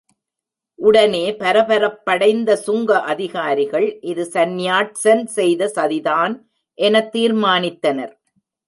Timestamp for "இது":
4.11-4.25